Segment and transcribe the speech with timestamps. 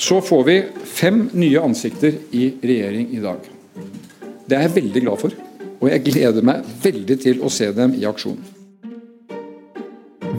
[0.00, 3.42] Så får vi fem nye ansikter i regjering i dag.
[4.48, 5.34] Det er jeg veldig glad for,
[5.76, 8.38] og jeg gleder meg veldig til å se dem i aksjon.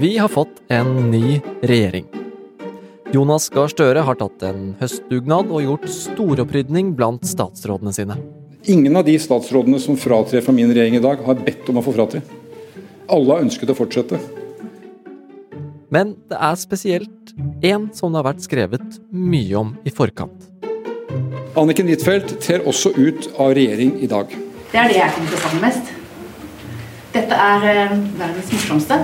[0.02, 2.10] Vi har fått en ny regjering.
[3.14, 8.18] Jonas Gahr Støre har tatt en høstdugnad og gjort storopprydning blant statsrådene sine.
[8.66, 11.86] Ingen av de statsrådene som fratrer fra min regjering i dag, har bedt om å
[11.86, 12.26] få fratre.
[13.14, 14.18] Alle har ønsket å fortsette.
[15.94, 17.21] Men det er spesielt
[17.64, 20.48] én som det har vært skrevet mye om i forkant.
[21.60, 24.32] Anniken Huitfeldt trer også ut av regjering i dag.
[24.72, 25.92] Det er det jeg kommer til å savne mest.
[27.12, 29.02] Dette er eh, verdens morsomste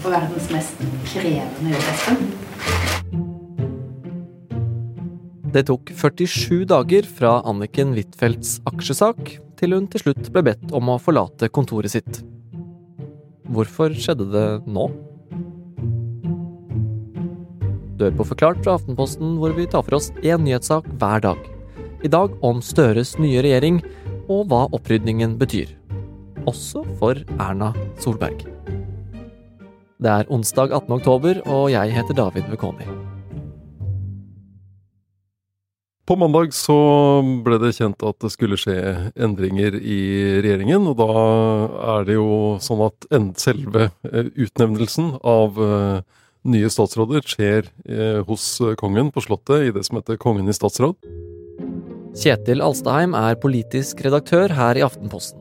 [0.00, 2.22] og verdens mest krevende jobb,
[5.50, 10.92] Det tok 47 dager fra Anniken Huitfeldts aksjesak til hun til slutt ble bedt om
[10.92, 12.20] å forlate kontoret sitt.
[13.50, 14.88] Hvorfor skjedde det nå?
[18.00, 21.40] Du på Forklart fra Aftenposten, hvor vi tar for oss én nyhetssak hver dag.
[22.00, 23.82] I dag om Støres nye regjering,
[24.24, 25.68] og hva opprydningen betyr.
[26.48, 28.46] Også for Erna Solberg.
[30.00, 30.94] Det er onsdag 18.
[30.96, 32.86] oktober, og jeg heter David Vekoni.
[36.08, 36.78] På mandag så
[37.44, 38.78] ble det kjent at det skulle skje
[39.12, 40.00] endringer i
[40.40, 40.88] regjeringen.
[40.88, 41.10] Og da
[41.98, 43.06] er det jo sånn at
[43.38, 46.00] selve eh, utnevnelsen av eh,
[46.48, 48.46] nye statsråder skjer eh, hos
[48.80, 50.96] kongen på Slottet i det som heter Kongen i statsråd.
[52.16, 55.40] Kjetil Alstaheim er politisk redaktør her i Aftenposten.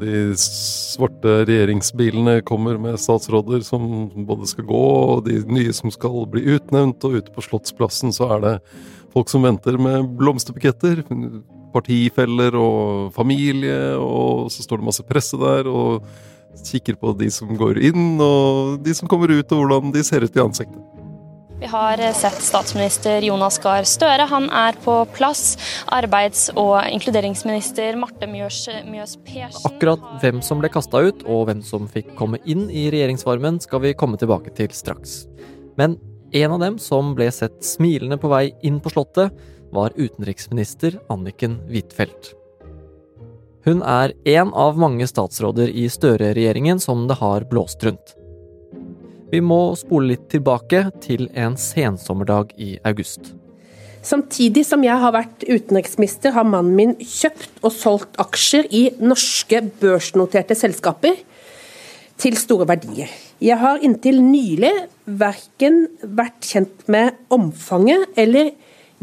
[0.00, 6.24] De svarte regjeringsbilene kommer med statsråder som både skal gå, og de nye som skal
[6.30, 7.04] bli utnevnt.
[7.04, 8.54] Og ute på Slottsplassen så er det
[9.12, 11.02] folk som venter med blomsterbuketter.
[11.74, 15.68] Partifeller og familie, og så står det masse presse der.
[15.68, 16.06] og
[16.64, 20.24] kikker på de som går inn, og de som kommer ut, og hvordan de ser
[20.26, 20.90] ut i ansiktet.
[21.60, 24.24] Vi har sett statsminister Jonas Gahr Støre.
[24.30, 25.58] Han er på plass.
[25.92, 31.60] Arbeids- og inkluderingsminister Marte Mjøs, Mjøs Persen Akkurat hvem som ble kasta ut, og hvem
[31.60, 35.26] som fikk komme inn i regjeringsformen, skal vi komme tilbake til straks.
[35.76, 35.98] Men
[36.32, 39.36] en av dem som ble sett smilende på vei inn på Slottet,
[39.70, 42.32] var utenriksminister Anniken Huitfeldt.
[43.66, 48.14] Hun er en av mange statsråder i Støre-regjeringen som det har blåst rundt.
[49.30, 53.34] Vi må spole litt tilbake til en sensommerdag i august.
[54.02, 59.60] Samtidig som jeg har vært utenriksminister, har mannen min kjøpt og solgt aksjer i norske
[59.82, 61.20] børsnoterte selskaper
[62.20, 63.12] til store verdier.
[63.40, 64.72] Jeg har inntil nylig
[65.20, 68.54] verken vært kjent med omfanget eller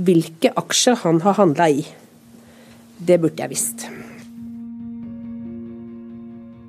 [0.02, 1.88] hvilke aksjer han har handla i.
[2.98, 3.90] Det burde jeg visst.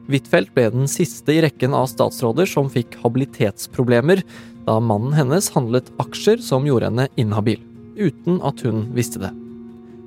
[0.08, 4.22] Huitfeldt ble den siste i rekken av statsråder som fikk habilitetsproblemer
[4.64, 7.60] da mannen hennes handlet aksjer som gjorde henne inhabil,
[8.00, 9.34] uten at hun visste det.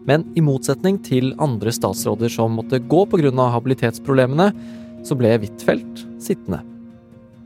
[0.10, 3.30] Men i motsetning til andre statsråder som måtte gå pga.
[3.54, 4.50] habilitetsproblemene,
[5.06, 6.64] så ble Huitfeldt sittende.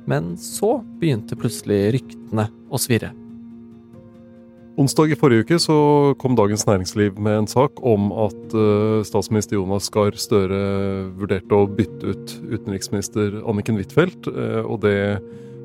[0.08, 3.12] Men så begynte plutselig ryktene å svirre.
[4.75, 5.75] Onsdag i forrige uke så
[6.19, 10.58] kom Dagens Næringsliv med en sak om at uh, statsminister Jonas Gahr Støre
[11.16, 14.28] vurderte å bytte ut utenriksminister Anniken Huitfeldt.
[14.28, 14.97] Uh, og det,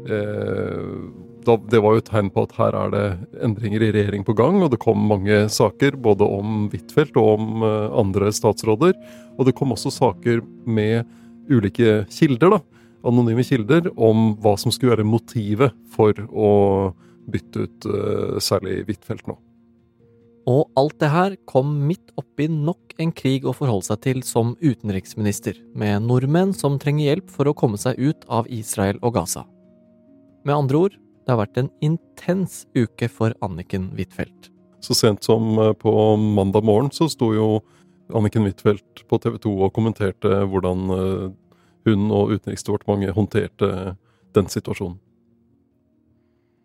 [0.06, 0.94] uh,
[1.42, 3.04] det var jo et tegn på at her er det
[3.42, 4.62] endringer i regjering på gang.
[4.62, 8.94] Og det kom mange saker både om Huitfeldt og om andre statsråder.
[9.34, 10.38] Og det kom også saker
[10.70, 11.02] med
[11.50, 12.62] ulike kilder, da,
[13.10, 16.50] anonyme kilder, om hva som skulle være motivet for å
[17.30, 19.36] bytte ut uh, særlig Huitfeldt nå.
[20.48, 24.54] Og alt det her kom midt oppi nok en krig å forholde seg til som
[24.62, 29.44] utenriksminister, med nordmenn som trenger hjelp for å komme seg ut av Israel og Gaza.
[30.48, 34.48] Med andre ord, det har vært en intens uke for Anniken Huitfeldt.
[34.80, 37.50] Så sent som eh, på mandag morgen så sto jo
[38.16, 41.26] Anniken Huitfeldt på TV 2 og kommenterte hvordan eh,
[41.86, 43.70] hun og Utenriksdepartementet håndterte
[44.36, 44.98] den situasjonen.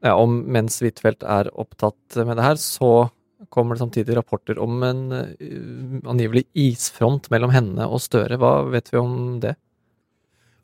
[0.03, 3.07] Ja, om mens Huitfeldt er opptatt med det her, så
[3.49, 8.39] kommer det samtidig rapporter om en uh, angivelig isfront mellom henne og Støre.
[8.41, 9.55] Hva vet vi om det?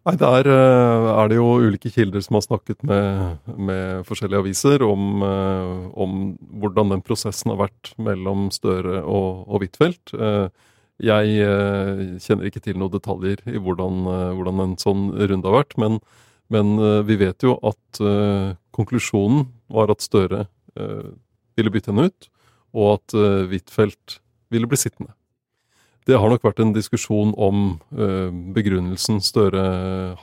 [0.07, 4.85] Nei, Der uh, er det jo ulike kilder som har snakket med, med forskjellige aviser
[4.85, 6.17] om, uh, om,
[6.63, 10.15] hvordan den prosessen har vært mellom Støre og, og Huitfeldt.
[11.01, 14.03] jeg kjenner ikke til noen detaljer i hvordan,
[14.38, 15.97] hvordan en sånn runde har vært, men
[16.51, 20.45] men uh, vi vet jo at uh, konklusjonen var at Støre
[20.80, 21.09] uh,
[21.57, 22.30] ville bytte henne ut,
[22.71, 23.13] og at
[23.51, 24.21] Huitfeldt
[24.51, 25.12] ville bli sittende.
[26.07, 27.65] Det har nok vært en diskusjon om
[28.56, 29.63] begrunnelsen Støre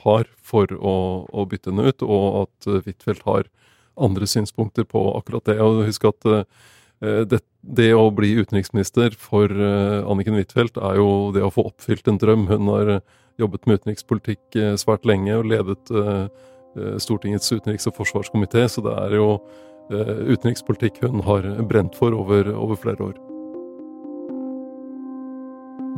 [0.01, 0.95] har for å,
[1.29, 3.45] å, bytte henne ut, og at Huitfeldt har
[4.01, 5.59] andre synspunkter på akkurat det.
[5.61, 6.25] Og husk at
[6.99, 12.19] det, det, å bli utenriksminister for Anniken Huitfeldt er jo det å få oppfylt en
[12.19, 12.49] drøm.
[12.49, 12.91] Hun har
[13.39, 15.93] jobbet med utenrikspolitikk svært lenge og ledet
[16.99, 19.29] Stortingets utenriks- og forsvarskomité, så det er jo
[19.89, 23.17] utenrikspolitikk hun har brent for over, over flere år.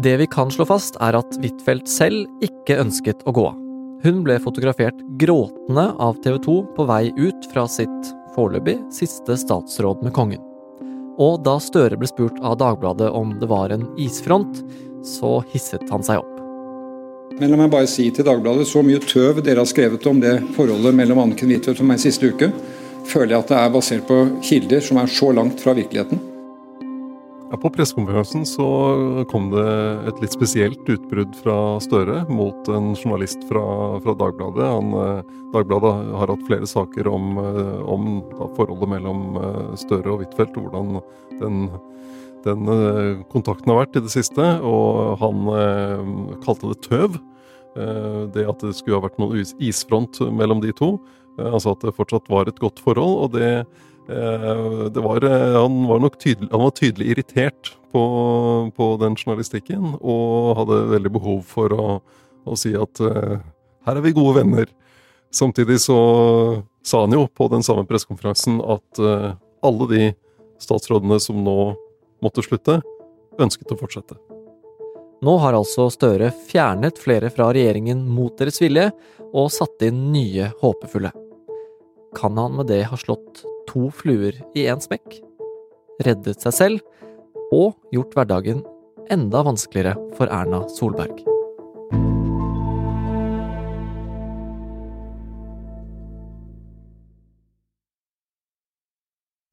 [0.01, 3.50] Det vi kan slå fast, er at Huitfeldt selv ikke ønsket å gå.
[4.01, 10.01] Hun ble fotografert gråtende av TV 2 på vei ut fra sitt foreløpig siste statsråd
[10.01, 10.50] med kongen.
[11.21, 14.63] Og da Støre ble spurt av Dagbladet om det var en isfront,
[15.06, 16.38] så hisset han seg opp.
[17.38, 20.39] Men la meg bare si til Dagbladet, så mye tøv dere har skrevet om det
[20.57, 22.51] forholdet mellom Anniken Huitfeldt og meg siste uke,
[23.09, 26.31] føler jeg at det er basert på kilder som er så langt fra virkeligheten.
[27.51, 28.65] Ja, på pressekonferansen så
[29.27, 29.71] kom det
[30.07, 33.63] et litt spesielt utbrudd fra Støre mot en journalist fra,
[34.06, 34.69] fra Dagbladet.
[34.71, 40.13] Han, eh, Dagbladet har hatt flere saker om, eh, om da, forholdet mellom eh, Støre
[40.13, 41.01] og Huitfeldt, hvordan
[41.42, 41.68] den,
[42.48, 42.71] den
[43.36, 44.48] kontakten har vært i det siste.
[44.63, 45.44] Og han
[46.48, 47.19] kalte det tøv.
[48.31, 50.95] Det at det skulle ha vært noen isfront mellom de to.
[51.36, 53.25] Altså at det fortsatt var et godt forhold.
[53.25, 53.51] og det
[54.07, 58.03] var, eh, han, var nok tydelig, han var tydelig irritert på,
[58.75, 61.86] på, den journalistikken, og hadde veldig behov for å,
[62.45, 63.38] å si at uh,
[63.88, 64.71] her er vi gode venner.
[65.31, 66.00] Samtidig så
[66.83, 69.00] sa han jo på den samme pressekonferansen at
[69.63, 70.09] alle de
[70.59, 71.56] statsrådene som nå
[72.24, 72.81] måtte slutte,
[73.39, 74.18] ønsket å fortsette.
[75.21, 78.89] Nå har altså Støre fjernet flere fra regjeringen mot deres vilje,
[79.31, 81.13] og satt inn nye håpefulle.
[82.18, 85.19] Kan han med det ha slått to fluer i én smekk,
[86.06, 88.63] reddet seg selv og gjort hverdagen
[89.12, 91.22] enda vanskeligere for Erna Solberg.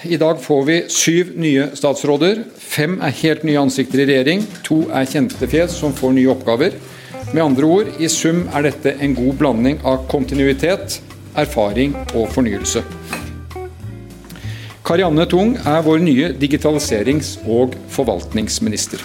[0.07, 2.45] I dag får vi syv nye statsråder.
[2.55, 4.45] Fem er helt nye ansikter i regjering.
[4.69, 6.79] To er kjente fjes som får nye oppgaver.
[7.35, 11.01] Med andre ord, i sum er dette en god blanding av kontinuitet,
[11.37, 12.87] erfaring og fornyelse.
[14.89, 19.03] Karianne Tung er vår nye digitaliserings- og forvaltningsminister.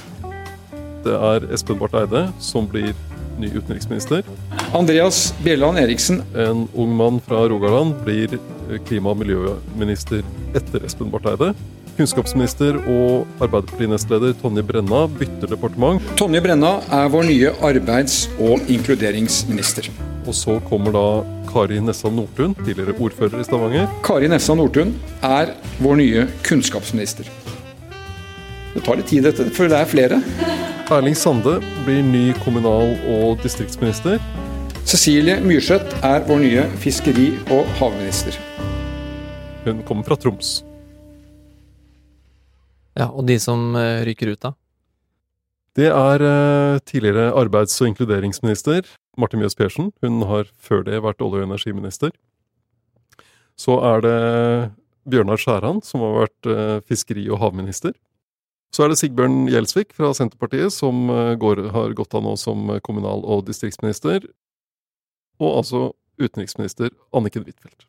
[1.04, 2.94] Det er Espen Barth Eide som blir
[3.36, 4.24] ny utenriksminister.
[4.72, 6.22] Andreas Bjelland Eriksen.
[6.40, 8.38] En ung mann fra Rogaland blir
[8.88, 10.24] klima- og miljøminister
[10.56, 11.52] etter Espen Barth Eide.
[11.98, 16.00] Kunnskapsminister og Arbeiderparti-nestleder Tonje Brenna bytter departement.
[16.16, 19.92] Tonje Brenna er vår nye arbeids- og inkluderingsminister.
[20.24, 21.06] Og så kommer da
[21.50, 23.88] Kari Nessa Nordtun, tidligere ordfører i Stavanger.
[24.06, 25.52] Kari Nessa Nordtun er
[25.84, 27.28] vår nye kunnskapsminister.
[28.74, 30.22] Det tar litt tid, dette, for det er flere.
[30.94, 31.56] Erling Sande
[31.86, 34.20] blir ny kommunal- og distriktsminister.
[34.86, 38.36] Cecilie Myrseth er vår nye fiskeri- og havminister.
[39.66, 40.64] Hun kommer fra Troms.
[42.94, 44.54] Ja, Og de som eh, ryker ut, da?
[45.74, 48.86] Det er eh, tidligere arbeids- og inkluderingsminister
[49.18, 49.90] Marte Mjøs Persen.
[50.04, 52.12] Hun har før det vært olje- og energiminister.
[53.58, 54.18] Så er det
[55.10, 57.94] Bjørnar Skjæran, som har vært eh, fiskeri- og havminister.
[58.74, 62.70] Så er det Sigbjørn Gjelsvik fra Senterpartiet, som eh, går, har gått av nå som
[62.86, 64.30] kommunal- og distriktsminister.
[65.42, 65.92] Og altså
[66.22, 67.88] utenriksminister Anniken Huitfeldt.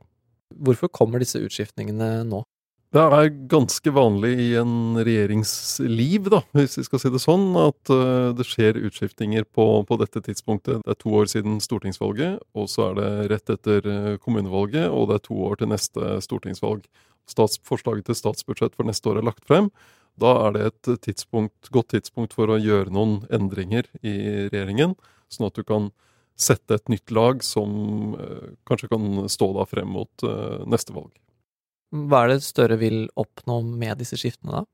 [0.64, 2.44] Hvorfor kommer disse utskiftningene nå?
[2.94, 7.90] Det er ganske vanlig i en regjeringsliv, da, hvis vi skal si det sånn, at
[7.90, 10.84] uh, det skjer utskiftinger på, på, dette tidspunktet.
[10.84, 15.08] Det er to år siden stortingsvalget, og så er det rett etter uh, kommunevalget, og
[15.10, 16.86] det er to år til neste stortingsvalg.
[17.34, 19.72] Statsforslaget til statsbudsjett for neste år er lagt frem.
[20.14, 24.14] Da er det et tidspunkt, godt tidspunkt for å gjøre noen endringer i
[24.52, 24.94] regjeringen,
[25.34, 25.90] sånn at du kan
[26.38, 30.30] sette et nytt lag som uh, kanskje kan stå da frem mot
[30.70, 31.10] neste valg.
[31.94, 34.64] Hva er det Støre vil oppnå med disse skiftene, da?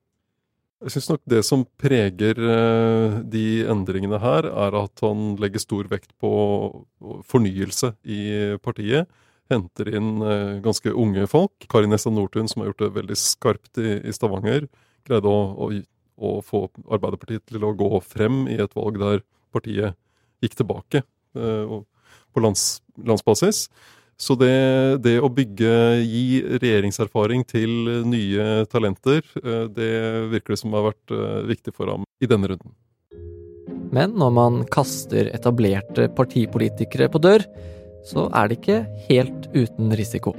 [0.80, 5.90] Jeg syns nok det som preger eh, de endringene her, er at han legger stor
[5.90, 6.30] vekt på
[7.28, 8.22] fornyelse i
[8.64, 9.10] partiet.
[9.52, 11.68] Henter inn eh, ganske unge folk.
[11.68, 14.70] Kari Nessa Nordtun, som har gjort det veldig skarpt i, Stavanger,
[15.04, 15.70] greide å, å,
[16.16, 19.98] å, få Arbeiderpartiet til å gå frem i et valg der partiet
[20.40, 21.02] gikk tilbake
[21.36, 21.76] eh,
[22.32, 23.66] på lands, landsbasis.
[24.20, 25.72] Så det, det, å bygge,
[26.04, 27.72] gi regjeringserfaring til
[28.04, 29.92] nye talenter, eh, det
[30.34, 32.74] virker det som har vært eh, viktig for ham i denne runden.
[33.90, 37.46] Men når man kaster etablerte partipolitikere på dør,
[38.06, 40.34] så er det ikke helt uten risiko.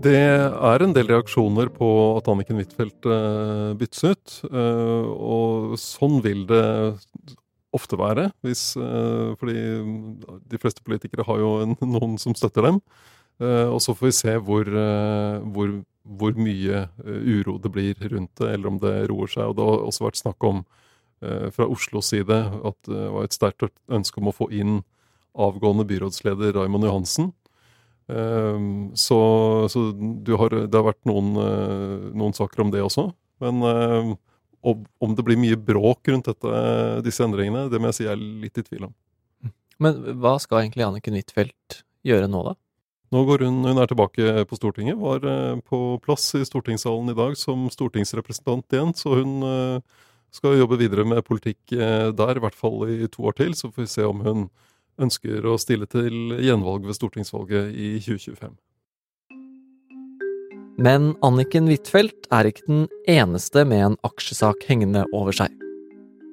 [0.00, 4.38] Det er en del reaksjoner på at Anniken Huitfeldt eh, byttes ut.
[4.46, 6.64] Og sånn vil det
[7.76, 8.28] ofte være.
[8.44, 9.56] Hvis, uh, fordi
[10.50, 12.80] de fleste politikere har jo en, noen som støtter dem.
[13.40, 15.72] Uh, og så får vi se hvor, uh, hvor,
[16.04, 19.50] hvor mye uro det blir rundt det, eller om det roer seg.
[19.50, 20.64] Og det har også vært snakk om
[21.52, 24.78] fra Oslos side at det var et sterkt ønske om å få inn
[25.36, 27.26] avgående byrådsleder Raymond Johansen.
[28.96, 29.18] Så,
[29.68, 29.82] så
[30.40, 31.28] har, det har vært noen,
[32.16, 33.04] noen, saker om det også.
[33.44, 33.60] Men
[34.62, 36.56] om det blir mye bråk rundt dette,
[37.06, 38.96] disse endringene, det må jeg si jeg er litt i tvil om.
[39.80, 42.56] Men hva skal egentlig Anniken Huitfeldt gjøre nå, da?
[43.10, 47.16] Nå går hun, hun er tilbake på Stortinget, var eh, på plass i stortingssalen i
[47.18, 52.44] dag som stortingsrepresentant igjen, så hun eh, skal jobbe videre med politikk eh, der, i
[52.44, 53.56] hvert fall i to år til.
[53.58, 54.46] Så får vi se om hun
[55.00, 58.54] ønsker å stille til gjenvalg ved stortingsvalget i 2025.
[60.80, 65.52] Men Anniken Huitfeldt er ikke den eneste med en aksjesak hengende over seg.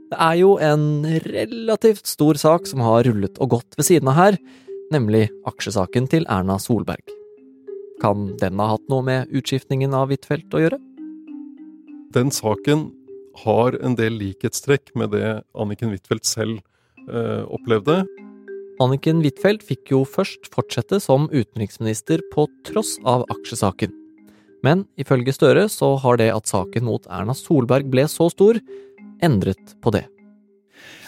[0.08, 4.16] Det er jo en relativt stor sak som har rullet og gått ved siden av
[4.16, 4.38] her,
[4.94, 7.04] nemlig aksjesaken til Erna Solberg.
[8.00, 10.80] Kan den ha hatt noe med utskiftningen av Huitfeldt å gjøre?
[12.16, 12.88] Den saken
[13.44, 16.62] har en del likhetstrekk med det Anniken Huitfeldt selv
[17.12, 18.06] eh, opplevde.
[18.80, 24.07] Anniken Huitfeldt fikk jo først fortsette som utenriksminister på tross av aksjesaken.
[24.68, 28.60] Men ifølge Støre så har det at saken mot Erna Solberg ble så stor,
[29.24, 30.04] endret på det.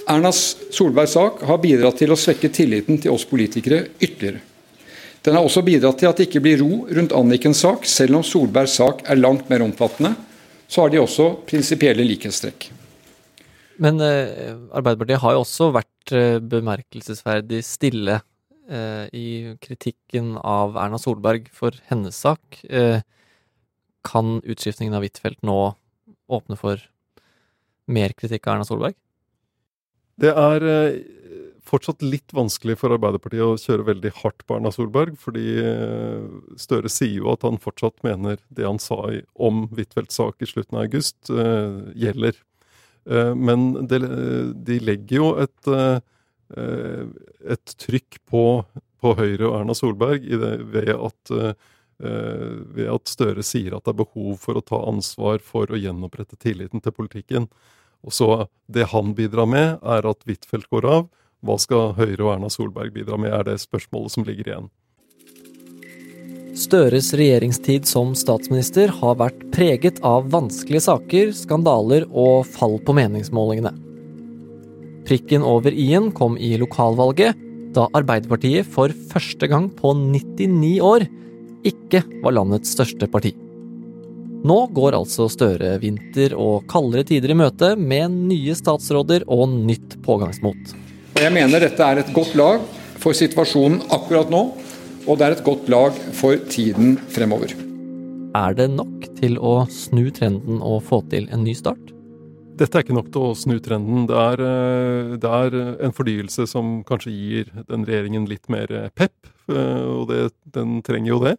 [0.09, 4.41] Erna Solbergs sak har bidratt til å svekke tilliten til oss politikere ytterligere.
[5.21, 7.83] Den har også bidratt til at det ikke blir ro rundt Annikens sak.
[7.85, 10.13] Selv om Solbergs sak er langt mer omfattende,
[10.69, 12.69] så har de også prinsipielle likhetstrekk.
[13.83, 18.17] Men eh, Arbeiderpartiet har jo også vært eh, bemerkelsesverdig stille
[18.71, 19.27] eh, i
[19.61, 22.63] kritikken av Erna Solberg for hennes sak.
[22.65, 23.03] Eh,
[24.09, 25.59] kan utskiftningen av Huitfeldt nå
[26.29, 26.81] åpne for
[27.89, 28.97] mer kritikk av Erna Solberg?
[30.19, 30.97] Det er eh,
[31.69, 36.27] fortsatt litt vanskelig for Arbeiderpartiet å kjøre veldig hardt på Erna Solberg, fordi eh,
[36.59, 38.99] Støre sier jo at han fortsatt mener det han sa
[39.39, 42.45] om Huitfeldts sak i slutten av august, eh, gjelder.
[43.09, 45.69] Men de legger jo et,
[46.53, 48.43] et trykk på,
[49.01, 51.31] på, Høyre og Erna Solberg det, ved, at,
[51.99, 56.39] ved at Støre sier at det er behov for å ta ansvar for å gjenopprette
[56.39, 57.49] tilliten til politikken.
[58.05, 61.09] Og så Det han bidrar med, er at Huitfeldt går av.
[61.43, 64.69] Hva skal Høyre og Erna Solberg bidra med, er det spørsmålet som ligger igjen.
[66.59, 73.71] Støres regjeringstid som statsminister har vært preget av vanskelige saker, skandaler og fall på meningsmålingene.
[75.07, 77.37] Prikken over i-en kom i lokalvalget,
[77.73, 81.05] da Arbeiderpartiet for første gang på 99 år
[81.67, 83.33] ikke var landets største parti.
[84.39, 89.97] Nå går altså Støre vinter og kaldere tider i møte med nye statsråder og nytt
[90.05, 90.75] pågangsmot.
[91.19, 92.63] Jeg mener dette er et godt lag
[92.99, 94.43] for situasjonen akkurat nå,
[95.07, 97.51] og det er et godt lag for tiden fremover.
[98.37, 101.88] Er det nok til å snu trenden og få til en ny start?
[102.59, 104.03] Dette er ikke nok til å snu trenden.
[104.09, 105.53] Det er, eh, det er
[105.85, 108.67] en fornyelse som kanskje gir den regjeringen litt mer
[108.99, 109.15] pep,
[109.47, 111.37] eh, og det, den trenger jo det.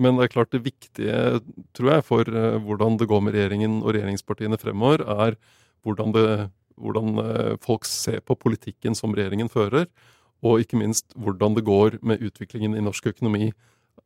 [0.00, 1.42] Men det er klart det viktige,
[1.76, 5.36] tror jeg, for hvordan det går med regjeringen og regjeringspartiene fremover, er
[5.84, 6.48] hvordan, det,
[6.80, 9.90] hvordan folk ser på politikken som regjeringen fører.
[10.40, 13.52] Og ikke minst hvordan det går med utviklingen i norsk økonomi.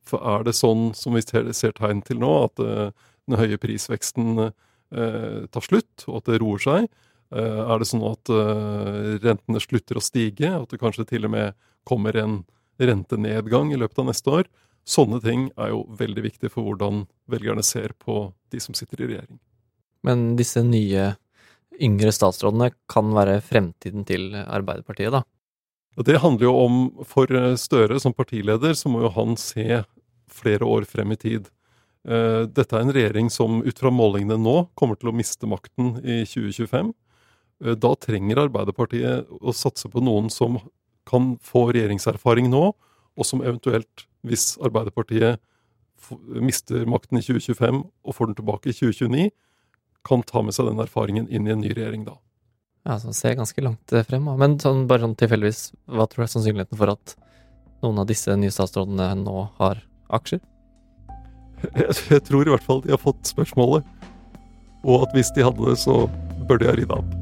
[0.03, 4.51] For er det sånn som vi ser, tegn til nå, at den høye prisveksten
[4.91, 6.89] tar slutt, og at det roer seg?
[7.35, 8.31] er det sånn at
[9.25, 11.57] rentene slutter å stige, at det kanskje til og med
[11.89, 12.37] kommer en
[12.79, 14.51] rentenedgang i løpet av neste år?
[14.87, 19.09] Sånne ting er jo veldig viktig for hvordan velgerne ser på de som sitter i
[19.11, 19.41] regjering.
[20.07, 21.17] Men disse nye,
[21.83, 25.25] yngre statsrådene kan være fremtiden til Arbeiderpartiet, da?
[26.07, 26.79] Det handler jo om,
[27.09, 29.83] for Støre som partileder, så må jo han se
[30.31, 31.51] flere år frem i tid.
[32.07, 35.97] Eh, dette er en regjering som ut fra målingene nå kommer til å miste makten
[36.05, 36.93] i 2025.
[37.65, 40.61] Eh, da trenger Arbeiderpartiet å satse på noen som
[41.07, 42.69] kan få regjeringserfaring nå,
[43.17, 45.43] og som eventuelt hvis Arbeiderpartiet
[46.43, 49.31] mister makten i 2025 og får den tilbake i 2029,
[50.07, 52.21] kan ta med seg den erfaringen inn i en ny regjering da.
[52.87, 54.29] Ja, så ser jeg ganske langt eh, frem.
[54.39, 57.17] Men sånn, bare sånn tilfeldigvis, hva tror du er sannsynligheten for at
[57.83, 59.83] noen av disse nye statsrådene nå har
[60.15, 60.45] aksjer?
[62.11, 63.87] Jeg, tror i hvert fall de har fått spørsmålet.
[64.87, 66.05] Og at hvis de hadde det, så
[66.47, 67.15] bør de ha rydda opp.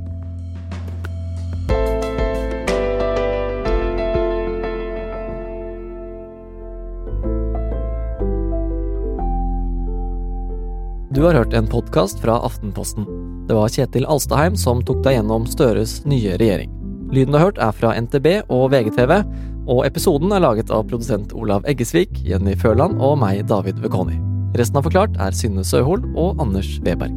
[11.14, 13.06] Du har hørt en podkast fra Aftenposten.
[13.46, 16.72] Det var Kjetil Alstaheim som tok deg gjennom Støres nye regjering.
[17.14, 19.20] Lyden du har hørt er fra NTB og VGTV,
[19.64, 24.18] og episoden er laget av produsent Olav Eggesvik, Jenny Førland og meg, David Vekoni.
[24.58, 27.16] Resten av Forklart er Synne Søhol og Anders Weberg.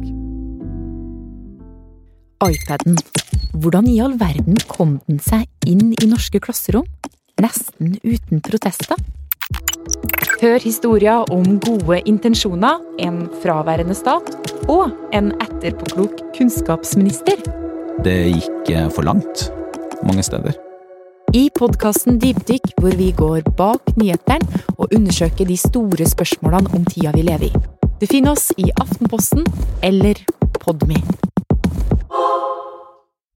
[2.38, 2.98] iPaden.
[3.58, 6.86] Hvordan i all verden kom den seg inn i norske klasserom?
[7.42, 8.98] Nesten uten protester?
[10.38, 14.30] Hør historier om gode intensjoner, en fraværende stat
[14.68, 17.42] og en etterpåklok kunnskapsminister.
[18.06, 19.48] Det gikk for langt
[20.06, 20.67] mange steder.
[21.34, 27.12] I podkasten Dypdykk, hvor vi går bak nyhetene og undersøker de store spørsmålene om tida
[27.12, 27.62] vi lever i.
[28.00, 29.44] Du finner oss i Aftenposten
[29.84, 30.16] eller
[30.56, 30.96] Podme.